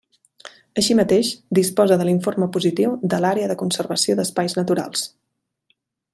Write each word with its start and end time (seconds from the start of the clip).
Així 0.81 0.95
mateix, 0.99 1.29
disposa 1.59 1.97
de 2.01 2.07
l'informe 2.09 2.47
positiu 2.57 2.97
de 3.15 3.21
l'Àrea 3.27 3.53
de 3.53 3.59
Conservació 3.63 4.19
d'Espais 4.21 4.61
Naturals. 4.63 5.07